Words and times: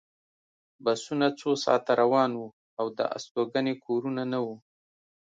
بسونه 0.83 1.27
څو 1.39 1.49
ساعته 1.63 1.91
روان 2.01 2.31
وو 2.35 2.47
او 2.79 2.85
د 2.97 2.99
استوګنې 3.17 3.73
کورونه 3.85 4.23
نه 4.31 4.39
وو 4.45 4.55